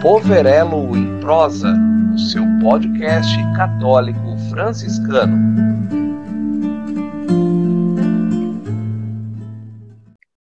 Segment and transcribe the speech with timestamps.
[0.00, 1.74] Poverelo em Prosa,
[2.14, 5.36] o seu podcast católico franciscano.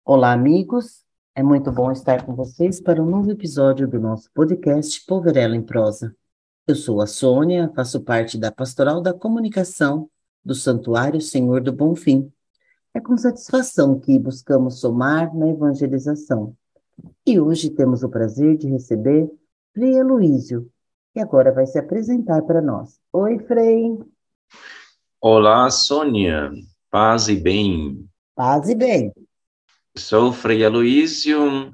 [0.05, 1.03] Olá, amigos.
[1.35, 5.63] É muito bom estar com vocês para um novo episódio do nosso podcast Poverelo em
[5.63, 6.15] Prosa.
[6.67, 10.07] Eu sou a Sônia, faço parte da Pastoral da Comunicação
[10.45, 12.31] do Santuário Senhor do Bom Fim.
[12.93, 16.55] É com satisfação que buscamos somar na evangelização.
[17.25, 19.27] E hoje temos o prazer de receber
[19.77, 20.71] Frei Aloísio,
[21.13, 22.99] que agora vai se apresentar para nós.
[23.13, 23.95] Oi, Frei.
[25.21, 26.49] Olá, Sônia.
[26.89, 28.09] Paz e bem.
[28.33, 29.13] Paz e bem.
[29.95, 31.71] Sou Frei Aloísio,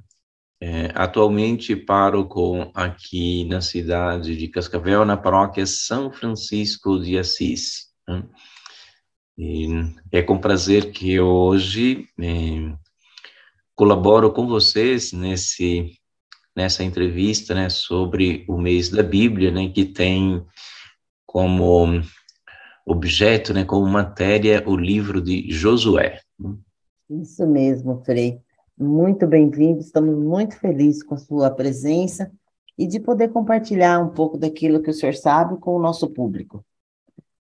[0.60, 7.88] é, atualmente pároco aqui na cidade de Cascavel, na paróquia São Francisco de Assis.
[8.06, 8.22] Né?
[9.38, 9.68] E
[10.12, 12.76] é com prazer que hoje é,
[13.74, 15.98] colaboro com vocês nesse
[16.56, 20.46] nessa entrevista, né, sobre o mês da Bíblia, né, que tem
[21.26, 22.02] como
[22.86, 26.20] objeto, né, como matéria o livro de Josué.
[27.10, 28.40] Isso mesmo, Frei.
[28.78, 29.80] Muito bem-vindo.
[29.80, 32.32] Estamos muito felizes com a sua presença
[32.78, 36.66] e de poder compartilhar um pouco daquilo que o senhor sabe com o nosso público.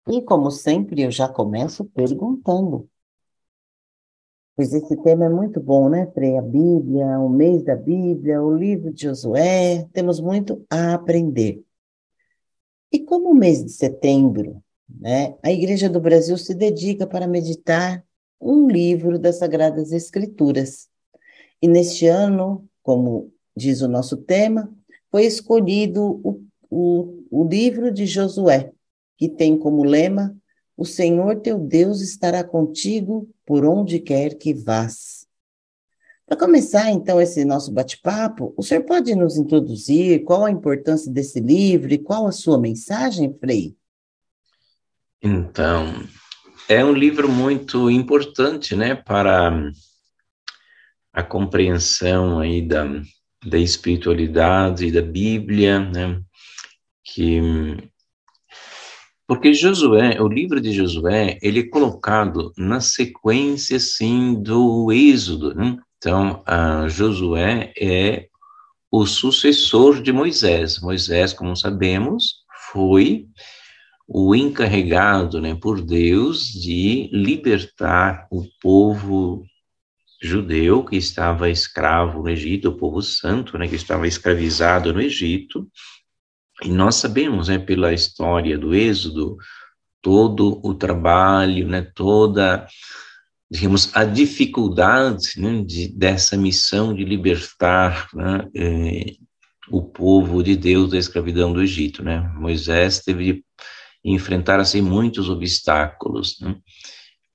[0.07, 2.89] E, como sempre, eu já começo perguntando.
[4.59, 6.37] Pois esse tema é muito bom, né, Frei?
[6.37, 11.63] A Bíblia, o mês da Bíblia, o livro de Josué, temos muito a aprender.
[12.91, 18.03] E como o mês de setembro, né, a Igreja do Brasil se dedica para meditar
[18.41, 20.89] um livro das Sagradas Escrituras.
[21.61, 24.69] E neste ano, como diz o nosso tema,
[25.09, 28.73] foi escolhido o, o, o livro de Josué,
[29.17, 30.35] que tem como lema:
[30.75, 35.25] O Senhor teu Deus estará contigo por onde quer que vás.
[36.27, 41.39] Para começar, então, esse nosso bate-papo, o senhor pode nos introduzir qual a importância desse
[41.39, 43.75] livro e qual a sua mensagem, Frei?
[45.19, 45.91] Então,
[46.69, 49.51] é um livro muito importante, né, para
[51.11, 52.85] a compreensão aí da,
[53.43, 56.21] da espiritualidade da Bíblia, né,
[57.03, 57.41] que
[59.29, 65.77] porque Josué, o livro de Josué, ele é colocado na sequência, assim, do Êxodo, né?
[65.99, 66.43] Então,
[66.89, 68.27] Josué é
[68.91, 70.79] o sucessor de Moisés.
[70.79, 72.37] Moisés, como sabemos,
[72.71, 73.27] foi
[74.07, 79.45] o encarregado né, por Deus de libertar o povo
[80.19, 85.69] judeu que estava escravo no Egito, o povo santo, né, que estava escravizado no Egito,
[86.63, 89.37] e nós sabemos, né, pela história do Êxodo,
[90.01, 92.67] todo o trabalho, né, toda,
[93.49, 99.15] digamos, a dificuldade né, de, dessa missão de libertar né, eh,
[99.69, 102.03] o povo de Deus da escravidão do Egito.
[102.03, 102.19] Né?
[102.35, 103.43] Moisés teve de
[104.03, 106.39] enfrentar assim muitos obstáculos.
[106.39, 106.55] Né?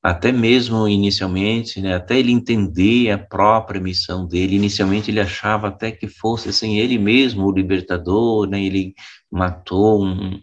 [0.04, 5.91] Até mesmo inicialmente, né, até ele entender a própria missão dele, inicialmente ele achava até
[5.91, 8.93] que fosse assim, ele mesmo o libertador, né, ele
[9.32, 10.38] matou um,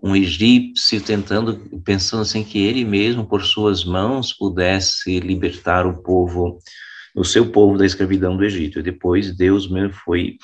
[0.00, 6.60] um egípcio tentando, pensando assim que ele mesmo por suas mãos pudesse libertar o povo,
[7.16, 10.36] o seu povo da escravidão do Egito, e depois Deus mesmo foi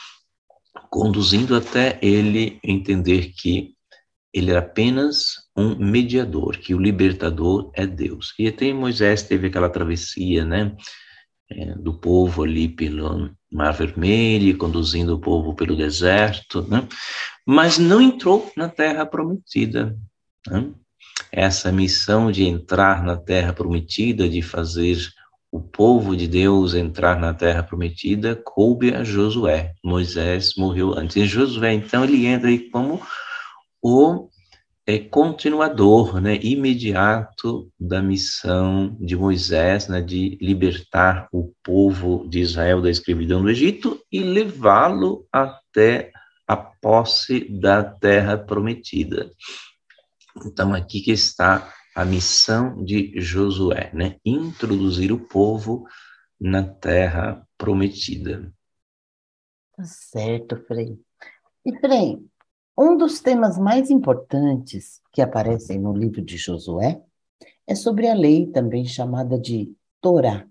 [0.90, 3.71] conduzindo até ele entender que
[4.32, 8.34] ele era apenas um mediador, que o libertador é Deus.
[8.38, 10.74] E até Moisés teve aquela travessia, né,
[11.50, 16.88] é, do povo ali pelo Mar Vermelho, conduzindo o povo pelo deserto, né,
[17.46, 19.96] mas não entrou na Terra Prometida.
[20.48, 20.70] Né?
[21.30, 24.96] Essa missão de entrar na Terra Prometida, de fazer
[25.50, 29.74] o povo de Deus entrar na Terra Prometida, coube a Josué.
[29.84, 31.16] Moisés morreu antes.
[31.16, 33.02] E Josué, então, ele entra aí como
[33.82, 34.28] o
[34.86, 42.80] é, continuador, né, imediato da missão de Moisés, né, de libertar o povo de Israel
[42.80, 46.12] da escravidão do Egito e levá-lo até
[46.46, 49.30] a posse da terra prometida.
[50.44, 55.86] Então, aqui que está a missão de Josué, né, introduzir o povo
[56.40, 58.52] na terra prometida.
[59.76, 60.98] Tá certo, Frei.
[61.64, 62.18] E, Frei,
[62.76, 67.00] um dos temas mais importantes que aparecem no livro de Josué
[67.66, 70.46] é sobre a lei, também chamada de Torá.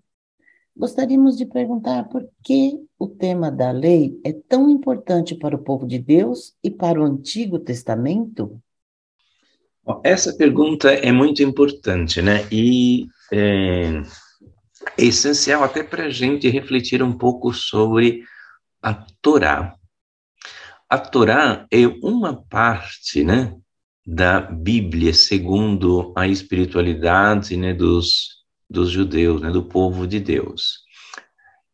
[0.76, 5.86] Gostaríamos de perguntar por que o tema da lei é tão importante para o povo
[5.86, 8.62] de Deus e para o Antigo Testamento?
[10.04, 12.48] Essa pergunta é muito importante, né?
[12.52, 14.02] E é,
[14.98, 18.24] é essencial até para a gente refletir um pouco sobre
[18.82, 19.76] a Torá.
[20.92, 23.56] A Torá é uma parte, né,
[24.06, 30.80] da Bíblia segundo a espiritualidade, né, dos dos judeus, né, do povo de Deus.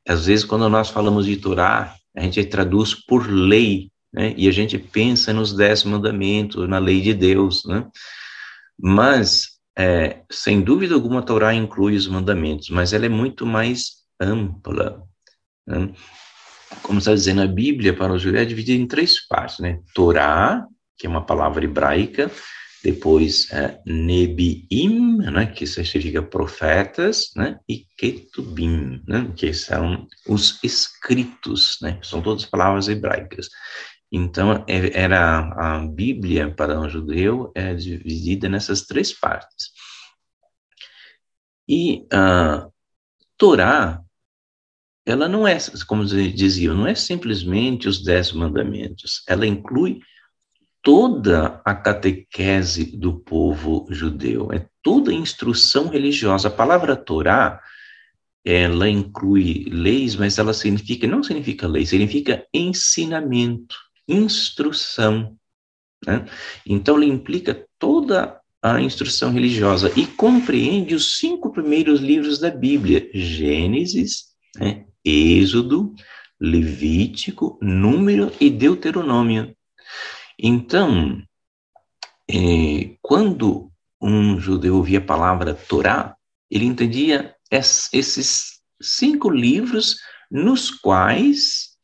[0.08, 4.52] Às vezes, quando nós falamos de Torá, a gente traduz por lei, né, e a
[4.52, 7.88] gente pensa nos dez mandamentos, na lei de Deus, né?
[8.80, 13.98] Mas, é, sem dúvida alguma, a Torá inclui os mandamentos, mas ela é muito mais
[14.20, 15.04] ampla.
[15.68, 15.94] Né?
[16.82, 19.80] Como está dizendo a Bíblia, para o judeu é dividida em três partes, né?
[19.94, 20.66] Torá,
[20.98, 22.32] que é uma palavra hebraica,
[22.84, 31.78] depois é, Nebiim, né, que significa profetas, né, e Ketubim, né, que são os escritos,
[31.82, 33.50] né, são todas palavras hebraicas.
[34.12, 39.72] Então, é, era a Bíblia para um judeu é dividida nessas três partes.
[41.68, 42.70] E a
[43.38, 44.02] Torá,
[45.08, 45.58] ela não é,
[45.88, 50.02] como dizia, não é simplesmente os dez mandamentos, ela inclui
[50.84, 56.50] toda a catequese do povo judeu, é toda a instrução religiosa.
[56.50, 57.62] A palavra Torá,
[58.44, 65.38] ela inclui leis, mas ela significa, não significa lei, significa ensinamento, instrução.
[66.06, 66.26] Né?
[66.66, 73.10] Então, ela implica toda a instrução religiosa e compreende os cinco primeiros livros da Bíblia:
[73.14, 74.26] Gênesis,
[74.58, 74.87] né?
[75.08, 75.96] Êxodo,
[76.40, 79.56] Levítico, Número e Deuteronômio.
[80.38, 81.22] Então,
[82.30, 83.72] é, quando
[84.02, 86.16] um judeu ouvia a palavra Torá,
[86.52, 89.98] ele entendia esses cinco livros
[90.30, 91.78] nos quais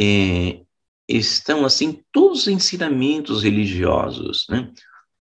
[0.00, 0.60] é,
[1.06, 4.72] estão assim todos os ensinamentos religiosos, né?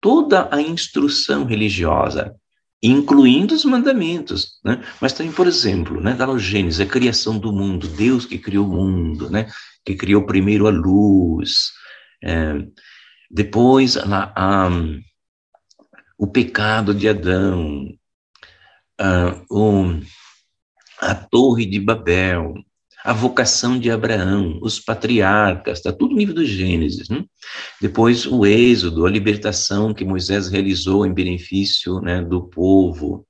[0.00, 2.36] toda a instrução religiosa,
[2.82, 4.82] incluindo os mandamentos, né?
[5.00, 8.72] Mas também, por exemplo, né, da Gênesis, a criação do mundo, Deus que criou o
[8.72, 9.48] mundo, né?
[9.84, 11.70] Que criou primeiro a luz,
[12.24, 12.54] é,
[13.30, 14.32] depois, lá,
[16.18, 17.88] o pecado de Adão,
[18.98, 20.00] a, o,
[21.00, 22.54] a Torre de Babel,
[23.04, 27.08] a vocação de Abraão, os patriarcas, está tudo no livro do Gênesis.
[27.08, 27.24] Né?
[27.80, 33.26] Depois, o Êxodo, a libertação que Moisés realizou em benefício né, do povo.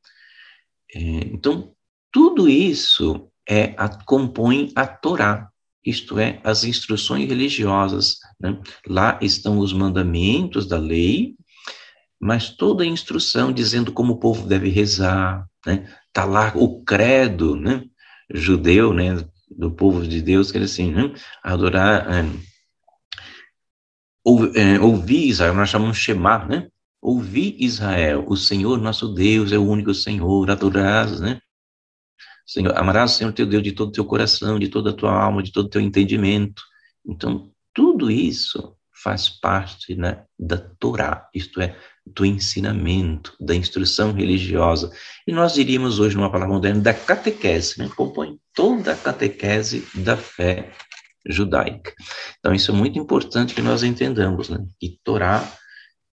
[0.95, 1.73] É, então,
[2.11, 5.53] tudo isso é, a, compõe a Torá
[5.85, 8.19] isto é, as instruções religiosas.
[8.41, 8.59] Né?
[8.87, 11.35] Lá estão os mandamentos da lei,
[12.21, 15.47] mas toda a instrução dizendo como o povo deve rezar.
[15.67, 15.93] Né?
[16.13, 17.85] Tá lá o credo, né?
[18.33, 19.17] Judeu, né?
[19.57, 21.13] Do povo de Deus, que é assim, né?
[21.43, 22.25] Adorar, é,
[24.55, 26.69] é, ouvir Israel, nós chamamos Shema, né?
[27.01, 31.41] Ouvir Israel, o Senhor nosso Deus é o único Senhor, adorás, né?
[32.47, 35.13] Senhor, amarás o Senhor teu Deus de todo o teu coração, de toda a tua
[35.13, 36.63] alma, de todo o teu entendimento.
[37.05, 41.77] Então, tudo isso faz parte né, da Torá, isto é,
[42.07, 44.93] do ensinamento, da instrução religiosa.
[45.27, 47.91] E nós diríamos hoje, numa palavra moderna, da catequese, né?
[47.97, 50.73] compõe toda a catequese da fé
[51.27, 51.95] judaica.
[52.39, 54.59] Então, isso é muito importante que nós entendamos, né?
[54.81, 55.49] que Torá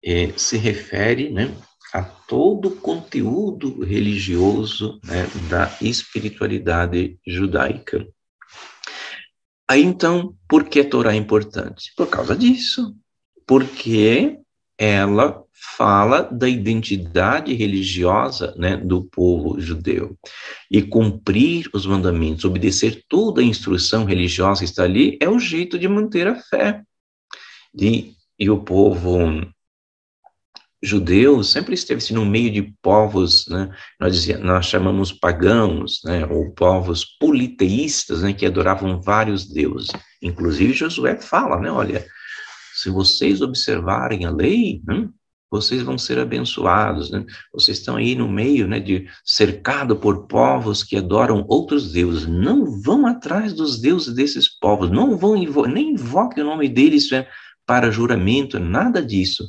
[0.03, 1.55] eh, se refere né,
[1.93, 8.05] a todo o conteúdo religioso né, da espiritualidade judaica.
[9.67, 11.91] Aí então, por que a Torá é importante?
[11.95, 12.95] Por causa disso,
[13.47, 14.39] porque
[14.77, 20.17] ela fala da identidade religiosa né, do povo judeu.
[20.69, 25.79] E cumprir os mandamentos, obedecer toda a instrução religiosa que está ali, é o jeito
[25.79, 26.83] de manter a fé.
[27.73, 29.17] E, e o povo
[30.85, 36.25] judeu sempre esteve assim, no meio de povos, né, nós, dizia, nós chamamos pagãos, né,
[36.25, 39.89] ou povos politeístas, né, que adoravam vários deuses.
[40.21, 42.05] Inclusive Josué fala, né, olha,
[42.75, 45.09] se vocês observarem a lei, né,
[45.55, 47.25] vocês vão ser abençoados, né?
[47.53, 52.27] Vocês estão aí no meio, né, de cercado por povos que adoram outros deuses.
[52.27, 57.09] Não vão atrás dos deuses desses povos, não vão invo nem invoquem o nome deles
[57.11, 57.27] né,
[57.65, 59.43] para juramento, nada disso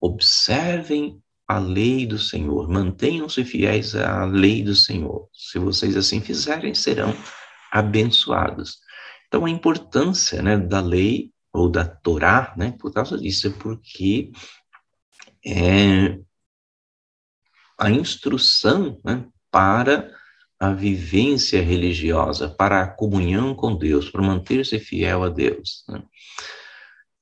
[0.00, 5.28] observem a lei do Senhor, mantenham-se fiéis à lei do Senhor.
[5.32, 7.14] Se vocês assim fizerem, serão
[7.70, 8.78] abençoados.
[9.26, 14.30] Então, a importância né, da lei ou da Torá, né, por causa disso, é porque
[15.44, 16.18] é
[17.78, 20.14] a instrução né, para
[20.58, 25.84] a vivência religiosa, para a comunhão com Deus, para manter-se fiel a Deus.
[25.88, 26.02] Né?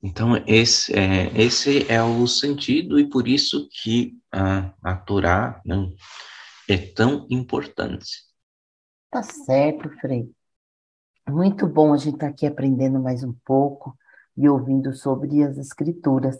[0.03, 5.93] Então, esse é, esse é o sentido e por isso que a, a Torá né,
[6.69, 8.27] é tão importante.
[9.11, 10.31] Tá certo, Frei.
[11.29, 13.97] Muito bom a gente estar tá aqui aprendendo mais um pouco
[14.37, 16.37] e ouvindo sobre as escrituras.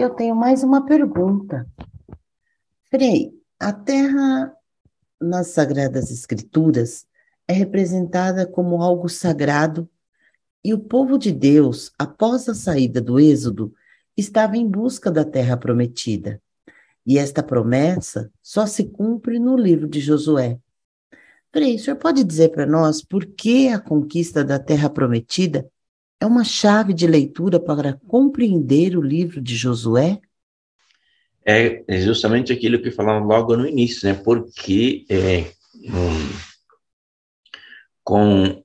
[0.00, 1.66] Eu tenho mais uma pergunta.
[2.90, 4.50] Frei, a terra
[5.20, 7.06] nas Sagradas Escrituras
[7.46, 9.86] é representada como algo sagrado
[10.64, 13.74] e o povo de Deus, após a saída do Êxodo,
[14.16, 16.40] estava em busca da terra prometida.
[17.06, 20.58] E esta promessa só se cumpre no livro de Josué.
[21.52, 25.70] Frei, o senhor pode dizer para nós por que a conquista da terra prometida
[26.20, 30.20] é uma chave de leitura para compreender o livro de Josué?
[31.44, 34.14] É, justamente aquilo que falamos logo no início, né?
[34.22, 35.50] Porque é,
[35.86, 36.28] um,
[38.04, 38.62] com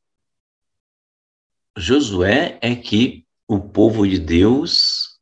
[1.77, 5.15] Josué é que o povo de Deus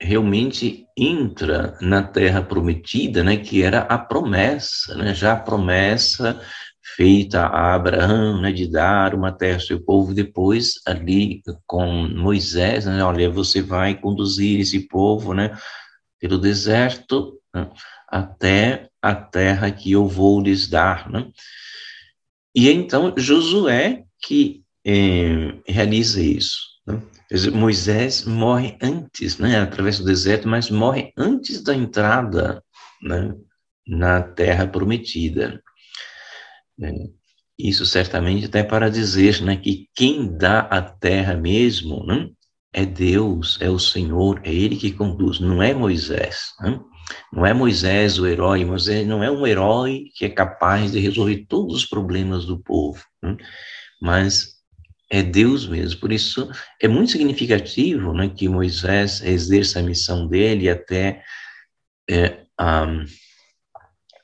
[0.00, 6.40] realmente entra na terra prometida, né, que era a promessa, né, já a promessa
[6.96, 12.84] feita a Abraão, né, de dar uma terra ao seu povo, depois ali com Moisés,
[12.84, 15.56] né, olha, você vai conduzir esse povo, né,
[16.20, 17.70] pelo deserto né,
[18.08, 21.26] até a terra que eu vou lhes dar, né.
[22.54, 27.02] E então Josué que eh, realiza isso, né?
[27.52, 32.62] Moisés morre antes, né, através do deserto, mas morre antes da entrada,
[33.02, 33.34] né,
[33.86, 35.60] na terra prometida.
[36.82, 36.92] É,
[37.58, 42.28] isso certamente até para dizer né, que quem dá a terra mesmo né,
[42.72, 46.52] é Deus, é o Senhor, é Ele que conduz, não é Moisés.
[46.60, 46.80] Né?
[47.32, 51.46] Não é Moisés o herói, Moisés não é um herói que é capaz de resolver
[51.48, 53.36] todos os problemas do povo, né?
[54.02, 54.54] mas
[55.10, 56.00] é Deus mesmo.
[56.00, 56.50] Por isso
[56.80, 61.22] é muito significativo né, que Moisés exerça a missão dele até
[62.10, 63.04] é, um,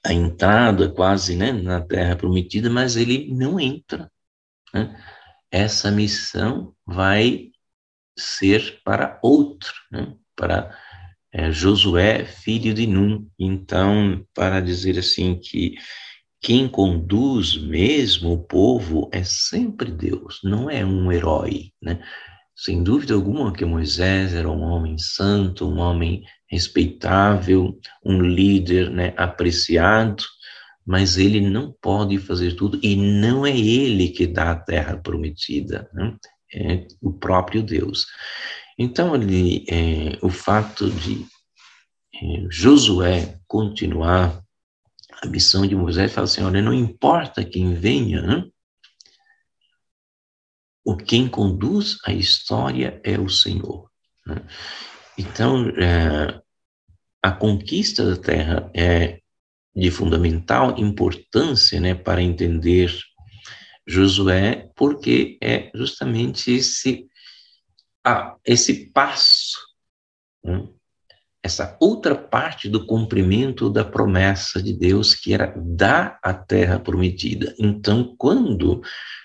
[0.04, 4.10] a entrada quase né, na terra prometida, mas ele não entra.
[4.72, 4.98] Né?
[5.50, 7.50] Essa missão vai
[8.18, 10.14] ser para outro, né?
[10.34, 10.76] para
[11.32, 13.28] é, Josué, filho de Num.
[13.38, 15.74] Então, para dizer assim que
[16.40, 22.02] quem conduz mesmo o povo é sempre Deus, não é um herói, né?
[22.56, 29.14] Sem dúvida alguma que Moisés era um homem santo, um homem respeitável, um líder né,
[29.16, 30.24] apreciado,
[30.84, 35.88] mas ele não pode fazer tudo e não é ele que dá a terra prometida,
[35.92, 36.16] né?
[36.52, 38.06] é o próprio Deus.
[38.76, 41.24] Então, é, o fato de
[42.14, 44.42] é, Josué continuar
[45.22, 48.44] a missão de Moisés, fala assim: olha, não importa quem venha, né?
[50.84, 53.90] o quem conduz a história é o Senhor.
[54.26, 54.42] Né?
[55.20, 56.40] Então, é,
[57.22, 59.20] a conquista da terra é
[59.76, 62.90] de fundamental importância né, para entender
[63.86, 67.06] Josué, porque é justamente esse,
[68.02, 69.58] ah, esse passo,
[70.42, 70.66] né,
[71.42, 77.54] essa outra parte do cumprimento da promessa de Deus, que era dar a terra prometida.
[77.58, 78.80] Então, quando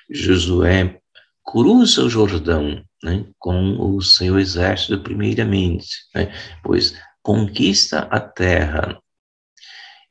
[0.10, 1.00] Josué
[1.46, 6.34] cruza o Jordão né, com o seu exército primeiramente, né,
[6.64, 9.00] pois conquista a terra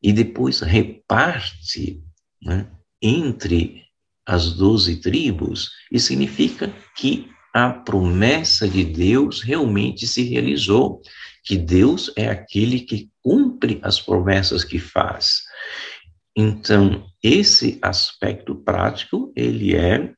[0.02, 2.02] e depois reparte
[2.42, 2.66] né,
[3.02, 3.82] entre
[4.26, 11.00] as doze tribos, isso significa que a promessa de Deus realmente se realizou,
[11.44, 15.42] que Deus é aquele que cumpre as promessas que faz.
[16.36, 20.12] Então, esse aspecto prático, ele é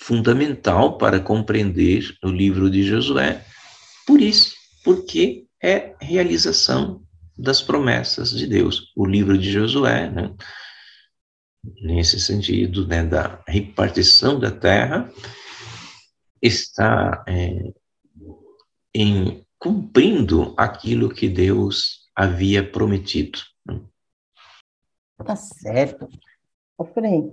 [0.00, 3.44] fundamental para compreender o livro de Josué.
[4.06, 7.04] Por isso, porque é realização
[7.36, 8.90] das promessas de Deus.
[8.96, 10.34] O livro de Josué, né,
[11.82, 15.12] nesse sentido né, da repartição da terra,
[16.40, 17.72] está é,
[18.94, 23.38] em cumprindo aquilo que Deus havia prometido.
[25.18, 26.08] Tá certo.
[26.78, 27.30] Ô, Frei,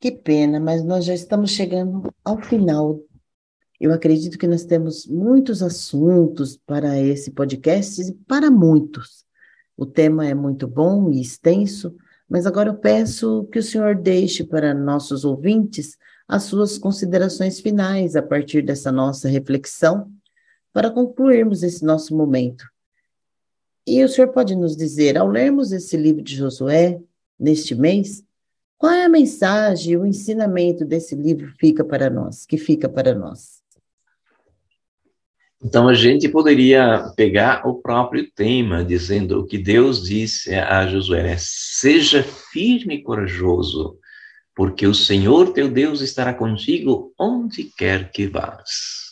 [0.00, 3.00] que pena, mas nós já estamos chegando ao final.
[3.80, 9.24] Eu acredito que nós temos muitos assuntos para esse podcast e para muitos.
[9.76, 11.94] O tema é muito bom e extenso,
[12.28, 18.14] mas agora eu peço que o senhor deixe para nossos ouvintes as suas considerações finais
[18.14, 20.12] a partir dessa nossa reflexão,
[20.72, 22.64] para concluirmos esse nosso momento.
[23.86, 27.00] E o senhor pode nos dizer, ao lermos esse livro de Josué,
[27.38, 28.22] neste mês,
[28.78, 33.58] qual é a mensagem, o ensinamento desse livro fica para nós, que fica para nós?
[35.60, 41.34] Então a gente poderia pegar o próprio tema, dizendo o que Deus disse a Josué:
[41.36, 43.98] seja firme e corajoso,
[44.54, 49.08] porque o Senhor teu Deus estará contigo onde quer que vás.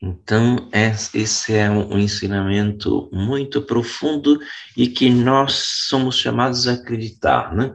[0.00, 4.38] Então, esse é um ensinamento muito profundo
[4.76, 5.54] e que nós
[5.88, 7.74] somos chamados a acreditar, né?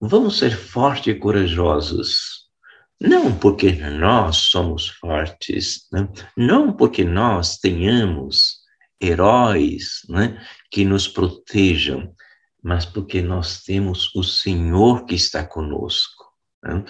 [0.00, 2.46] Vamos ser fortes e corajosos.
[3.00, 6.08] Não porque nós somos fortes, né?
[6.36, 8.58] não porque nós tenhamos
[9.00, 12.14] heróis né, que nos protejam,
[12.62, 16.24] mas porque nós temos o Senhor que está conosco.
[16.62, 16.84] Né?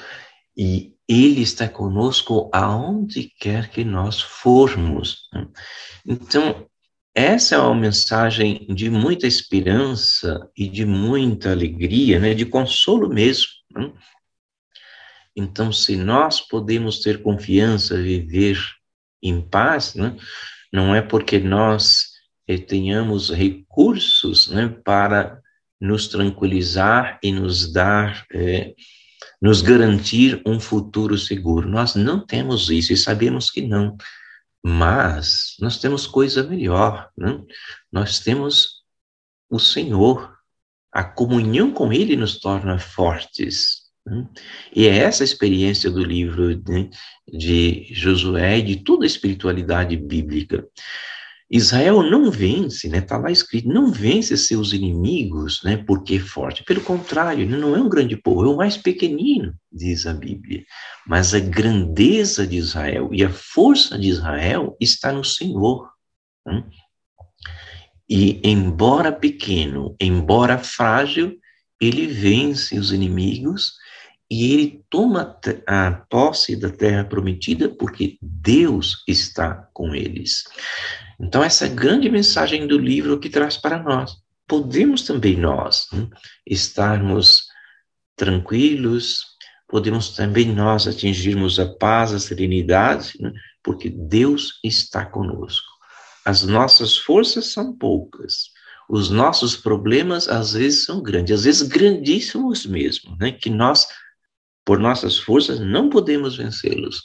[0.56, 5.28] E Ele está conosco aonde quer que nós formos.
[5.32, 5.48] Né?
[6.06, 6.68] Então,
[7.16, 13.46] essa é uma mensagem de muita esperança e de muita alegria, né, de consolo mesmo.
[13.74, 13.90] Né?
[15.34, 18.58] Então, se nós podemos ter confiança, viver
[19.22, 20.14] em paz, né,
[20.70, 22.08] não é porque nós
[22.46, 25.40] eh, tenhamos recursos né, para
[25.80, 28.74] nos tranquilizar e nos dar, eh,
[29.40, 31.66] nos garantir um futuro seguro.
[31.66, 33.96] Nós não temos isso e sabemos que não.
[34.68, 37.40] Mas nós temos coisa melhor, né?
[37.92, 38.82] nós temos
[39.48, 40.36] o Senhor.
[40.90, 43.82] A comunhão com Ele nos torna fortes.
[44.04, 44.28] Né?
[44.74, 46.90] E é essa experiência do livro né,
[47.28, 50.66] de Josué e de toda a espiritualidade bíblica.
[51.48, 52.98] Israel não vence, né?
[52.98, 55.76] Está lá escrito, não vence seus inimigos, né?
[55.76, 56.64] Porque é forte.
[56.64, 60.64] Pelo contrário, não é um grande povo, é o mais pequenino, diz a Bíblia.
[61.06, 65.88] Mas a grandeza de Israel e a força de Israel está no Senhor.
[66.44, 66.64] Né?
[68.08, 71.36] E embora pequeno, embora frágil,
[71.80, 73.74] ele vence os inimigos
[74.28, 80.44] e ele toma a posse da terra prometida porque Deus está com eles.
[81.18, 84.16] Então, essa grande mensagem do livro que traz para nós.
[84.46, 86.08] Podemos também nós hein,
[86.46, 87.46] estarmos
[88.14, 89.24] tranquilos,
[89.68, 95.66] podemos também nós atingirmos a paz, a serenidade, né, porque Deus está conosco.
[96.24, 98.50] As nossas forças são poucas,
[98.88, 103.86] os nossos problemas às vezes são grandes, às vezes grandíssimos mesmo, né, que nós,
[104.64, 107.02] por nossas forças, não podemos vencê-los,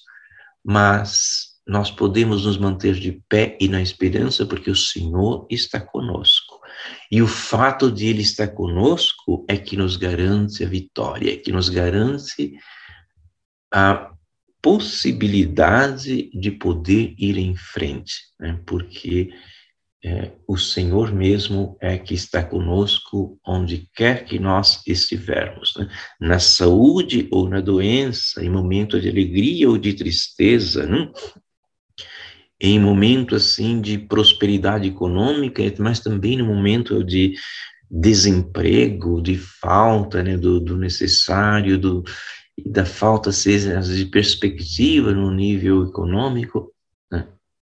[0.64, 6.60] mas nós podemos nos manter de pé e na esperança porque o Senhor está conosco.
[7.12, 11.52] E o fato de Ele estar conosco é que nos garante a vitória, é que
[11.52, 12.54] nos garante
[13.72, 14.12] a
[14.62, 18.60] possibilidade de poder ir em frente, né?
[18.66, 19.32] porque
[20.04, 25.88] é, o Senhor mesmo é que está conosco onde quer que nós estivermos, né?
[26.20, 31.12] na saúde ou na doença, em momento de alegria ou de tristeza, né?
[32.62, 37.34] Em momento assim de prosperidade econômica, mas também no momento de
[37.90, 42.04] desemprego, de falta né, do, do necessário, do,
[42.64, 46.72] da falta de perspectiva no nível econômico,
[47.12, 47.28] né,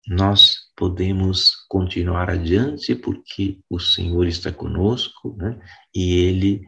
[0.06, 5.58] nós podemos continuar adiante porque o Senhor está conosco né,
[5.94, 6.60] e Ele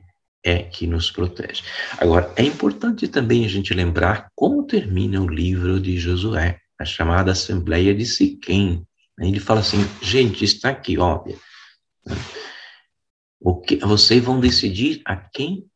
[0.42, 1.62] é que nos protege.
[1.98, 7.32] Agora, é importante também a gente lembrar como termina o livro de Josué a chamada
[7.32, 8.86] Assembleia de Siquém.
[9.18, 11.24] Ele fala assim, gente, está aqui, ó.
[13.40, 15.66] O que, vocês vão decidir a quem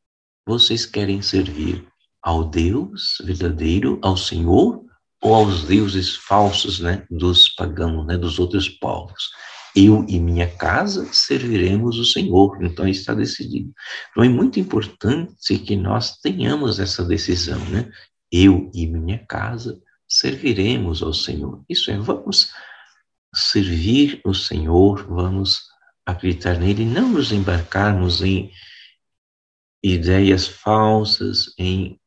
[0.47, 1.87] vocês querem servir.
[2.23, 4.85] Ao Deus verdadeiro, ao Senhor,
[5.23, 9.31] ou aos deuses falsos, né, dos pagãos, né, dos outros povos.
[9.75, 12.63] Eu e minha casa serviremos o Senhor.
[12.63, 13.73] Então está decidido.
[14.11, 17.89] Então é muito importante que nós tenhamos essa decisão, né?
[18.33, 19.81] Eu e minha casa
[20.11, 21.63] serviremos ao Senhor.
[21.69, 22.53] Isso é, vamos
[23.33, 25.69] servir o Senhor, vamos
[26.05, 28.51] acreditar nele, não nos embarcarmos em
[29.83, 31.99] ideias falsas, em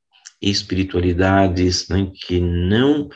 [0.41, 3.09] espiritualidades né, que não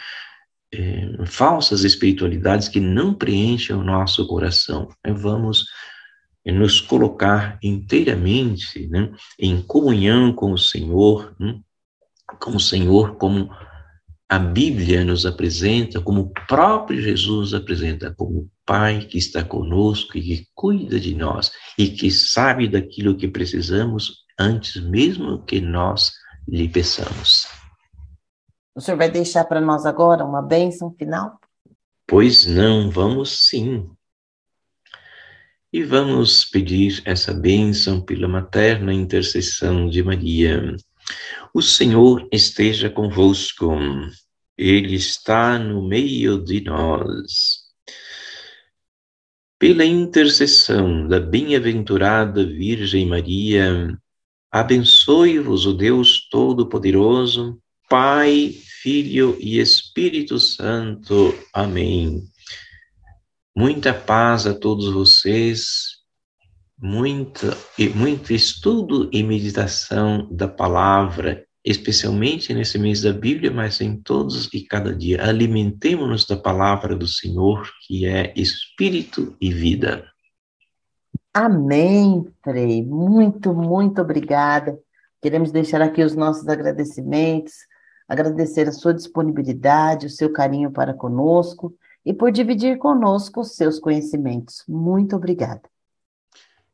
[0.73, 4.87] é, falsas espiritualidades que não preenchem o nosso coração.
[5.03, 5.65] É, vamos
[6.45, 11.59] nos colocar inteiramente né, em comunhão com o Senhor, né,
[12.39, 13.49] com o Senhor como
[14.29, 20.21] a Bíblia nos apresenta, como o próprio Jesus apresenta, como Pai que está conosco e
[20.21, 26.11] que cuida de nós e que sabe daquilo que precisamos antes mesmo que nós
[26.45, 27.47] lhe peçamos.
[28.75, 31.39] O senhor vai deixar para nós agora uma bênção final?
[32.05, 33.89] Pois não, vamos sim.
[35.71, 40.75] E vamos pedir essa bênção pela materna intercessão de Maria.
[41.53, 43.71] O Senhor esteja convosco,
[44.57, 47.67] Ele está no meio de nós.
[49.59, 53.97] Pela intercessão da bem-aventurada Virgem Maria,
[54.51, 61.33] abençoe-vos o Deus Todo-Poderoso, Pai, Filho e Espírito Santo.
[61.51, 62.23] Amém.
[63.55, 65.96] Muita paz a todos vocês,
[66.79, 67.57] muita,
[67.95, 74.63] muito estudo e meditação da palavra, especialmente nesse mês da Bíblia, mas em todos e
[74.63, 75.23] cada dia.
[75.23, 80.05] Alimentemos-nos da palavra do Senhor, que é Espírito e vida.
[81.33, 82.83] Amém, Frei.
[82.85, 84.77] Muito, muito obrigada.
[85.21, 87.53] Queremos deixar aqui os nossos agradecimentos,
[88.07, 93.79] agradecer a sua disponibilidade, o seu carinho para conosco e por dividir conosco os seus
[93.79, 94.63] conhecimentos.
[94.67, 95.63] Muito obrigada.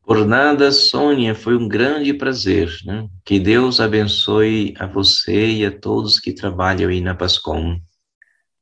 [0.05, 2.69] Por nada, Sônia, foi um grande prazer.
[2.85, 3.07] Né?
[3.23, 7.79] Que Deus abençoe a você e a todos que trabalham aí na Pascom.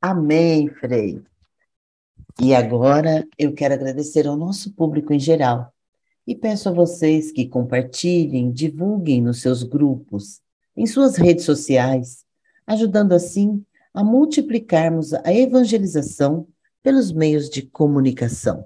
[0.00, 1.20] Amém, Frei.
[2.40, 5.72] E agora eu quero agradecer ao nosso público em geral
[6.26, 10.40] e peço a vocês que compartilhem, divulguem nos seus grupos,
[10.76, 12.24] em suas redes sociais,
[12.66, 16.46] ajudando assim a multiplicarmos a evangelização
[16.82, 18.64] pelos meios de comunicação.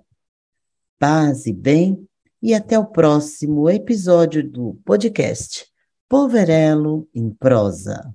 [0.98, 2.06] Paz e bem,
[2.42, 5.66] e até o próximo episódio do podcast
[6.09, 8.14] Poverelo em Prosa.